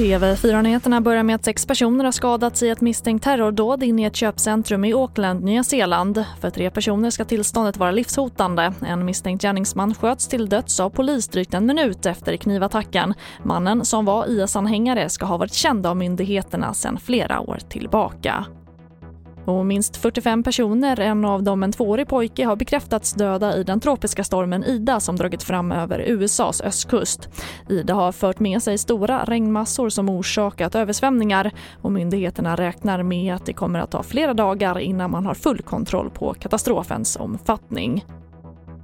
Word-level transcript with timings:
TV4-nyheterna 0.00 1.00
börjar 1.00 1.22
med 1.22 1.34
att 1.34 1.44
sex 1.44 1.66
personer 1.66 2.04
har 2.04 2.12
skadats 2.12 2.62
i 2.62 2.68
ett 2.68 2.80
misstänkt 2.80 3.24
terrordåd 3.24 3.82
inne 3.82 4.02
i 4.02 4.04
ett 4.04 4.16
köpcentrum 4.16 4.84
i 4.84 4.92
Auckland, 4.92 5.44
Nya 5.44 5.64
Zeeland. 5.64 6.24
För 6.40 6.50
tre 6.50 6.70
personer 6.70 7.10
ska 7.10 7.24
tillståndet 7.24 7.76
vara 7.76 7.90
livshotande. 7.90 8.72
En 8.86 9.04
misstänkt 9.04 9.42
gärningsman 9.42 9.94
sköts 9.94 10.28
till 10.28 10.48
döds 10.48 10.80
av 10.80 10.90
polis 10.90 11.28
drygt 11.28 11.54
en 11.54 11.66
minut 11.66 12.06
efter 12.06 12.36
knivattacken. 12.36 13.14
Mannen, 13.42 13.84
som 13.84 14.04
var 14.04 14.26
IS-anhängare, 14.26 15.08
ska 15.08 15.26
ha 15.26 15.36
varit 15.36 15.54
känd 15.54 15.86
av 15.86 15.96
myndigheterna 15.96 16.74
sedan 16.74 16.98
flera 17.00 17.40
år 17.40 17.58
tillbaka. 17.68 18.46
Och 19.44 19.66
minst 19.66 19.96
45 19.96 20.42
personer, 20.42 21.00
en 21.00 21.24
av 21.24 21.42
dem 21.42 21.62
en 21.62 21.72
tvåårig 21.72 22.08
pojke, 22.08 22.46
har 22.46 22.56
bekräftats 22.56 23.12
döda 23.12 23.56
i 23.56 23.64
den 23.64 23.80
tropiska 23.80 24.24
stormen 24.24 24.64
Ida 24.64 25.00
som 25.00 25.16
dragit 25.16 25.42
fram 25.42 25.72
över 25.72 25.98
USAs 26.00 26.60
östkust. 26.60 27.28
Ida 27.68 27.94
har 27.94 28.12
fört 28.12 28.40
med 28.40 28.62
sig 28.62 28.78
stora 28.78 29.24
regnmassor 29.24 29.88
som 29.88 30.08
orsakat 30.08 30.74
översvämningar 30.74 31.50
och 31.82 31.92
myndigheterna 31.92 32.56
räknar 32.56 33.02
med 33.02 33.34
att 33.34 33.46
det 33.46 33.52
kommer 33.52 33.78
att 33.78 33.90
ta 33.90 34.02
flera 34.02 34.34
dagar 34.34 34.78
innan 34.78 35.10
man 35.10 35.26
har 35.26 35.34
full 35.34 35.62
kontroll 35.62 36.10
på 36.10 36.34
katastrofens 36.34 37.16
omfattning. 37.16 38.04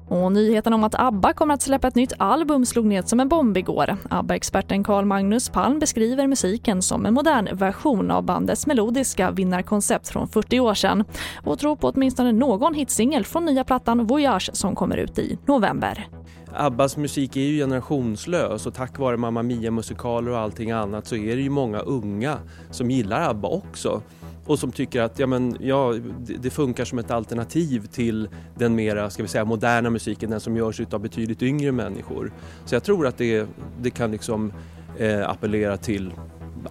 Och 0.09 0.33
nyheten 0.33 0.73
om 0.73 0.85
att 0.85 0.95
ABBA 0.95 1.33
kommer 1.33 1.55
att 1.55 1.63
släppa 1.63 1.89
ett 1.89 1.95
nytt 1.95 2.13
album 2.19 2.67
slog 2.67 2.85
ned 2.87 3.09
som 3.09 3.21
en 3.21 3.29
bomb 3.29 3.57
igår. 3.57 3.97
ABBA-experten 4.11 4.85
Carl 4.85 5.05
Magnus 5.05 5.49
Palm 5.49 5.79
beskriver 5.79 6.27
musiken 6.27 6.83
som 6.83 7.07
en 7.07 7.15
modern 7.15 7.57
version 7.57 8.11
av 8.11 8.23
bandets 8.23 8.67
melodiska 8.67 9.31
vinnarkoncept 9.31 10.09
från 10.09 10.29
40 10.29 10.61
år 10.61 10.75
sedan 10.75 11.05
och 11.45 11.59
tror 11.59 11.77
på 11.77 11.89
åtminstone 11.89 12.33
någon 12.33 12.75
hitsingel 12.75 13.25
från 13.25 13.45
nya 13.45 13.65
plattan 13.65 14.07
Voyage 14.07 14.51
som 14.53 14.75
kommer 14.75 14.97
ut 14.97 15.19
i 15.19 15.39
november. 15.47 16.09
Abbas 16.53 16.97
musik 16.97 17.37
är 17.37 17.41
ju 17.41 17.59
generationslös 17.59 18.67
och 18.67 18.75
tack 18.75 18.99
vare 18.99 19.17
Mamma 19.17 19.43
Mia-musikaler 19.43 20.31
och 20.31 20.39
allting 20.39 20.71
annat 20.71 21.07
så 21.07 21.17
är 21.17 21.37
det 21.37 21.43
ju 21.43 21.51
många 21.51 21.79
unga 21.79 22.39
som 22.71 22.91
gillar 22.91 23.31
Abba 23.31 23.49
också 23.49 24.03
och 24.47 24.59
som 24.59 24.73
tycker 24.73 25.03
att 25.03 25.19
ja, 25.19 25.27
men, 25.27 25.57
ja, 25.61 25.95
det 26.19 26.51
funkar 26.51 26.85
som 26.85 26.99
ett 26.99 27.11
alternativ 27.11 27.87
till 27.87 28.29
den 28.55 28.75
mera 28.75 29.11
ska 29.11 29.23
vi 29.23 29.29
säga, 29.29 29.45
moderna 29.45 29.91
musiken, 29.91 30.31
den 30.31 30.41
som 30.41 30.57
görs 30.57 30.81
av 30.91 31.01
betydligt 31.01 31.43
yngre 31.43 31.73
människor. 31.73 32.33
Så 32.65 32.75
jag 32.75 32.83
tror 32.83 33.07
att 33.07 33.19
det, 33.19 33.47
det 33.81 33.91
kan 33.91 34.11
liksom 34.11 34.53
eh, 34.99 35.31
appellera 35.31 35.77
till 35.77 36.13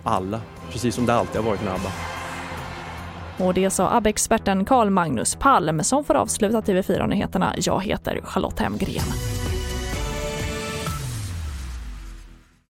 alla, 0.03 0.41
precis 0.71 0.95
som 0.95 1.05
det 1.05 1.13
alltid 1.13 1.41
har 1.41 1.49
varit 1.49 1.63
med 1.63 1.73
ABBA. 1.73 1.91
Och 3.37 3.53
det 3.53 3.69
sa 3.69 3.89
ABBA-experten 3.89 4.65
Carl 4.65 4.89
Magnus 4.89 5.35
Palm 5.35 5.83
som 5.83 6.03
får 6.03 6.13
avsluta 6.13 6.61
TV4-nyheterna. 6.61 7.53
Jag 7.57 7.83
heter 7.83 8.21
Charlotte 8.23 8.59
Hemgren. 8.59 9.34